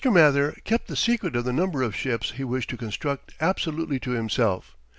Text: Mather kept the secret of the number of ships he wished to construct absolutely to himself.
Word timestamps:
Mather 0.03 0.53
kept 0.63 0.87
the 0.87 0.95
secret 0.95 1.35
of 1.35 1.45
the 1.45 1.53
number 1.53 1.83
of 1.83 1.95
ships 1.95 2.31
he 2.31 2.43
wished 2.43 2.71
to 2.71 2.75
construct 2.75 3.35
absolutely 3.39 3.99
to 3.99 4.09
himself. 4.13 4.75